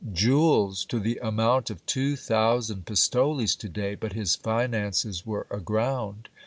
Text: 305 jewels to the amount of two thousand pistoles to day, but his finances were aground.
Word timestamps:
305 0.03 0.19
jewels 0.25 0.85
to 0.85 0.99
the 0.99 1.19
amount 1.21 1.69
of 1.69 1.85
two 1.85 2.15
thousand 2.15 2.87
pistoles 2.87 3.55
to 3.55 3.69
day, 3.69 3.93
but 3.93 4.13
his 4.13 4.35
finances 4.35 5.27
were 5.27 5.45
aground. 5.51 6.27